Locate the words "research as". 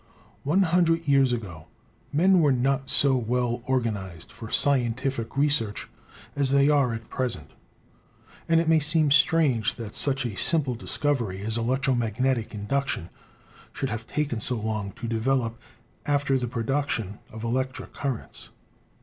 5.37-6.49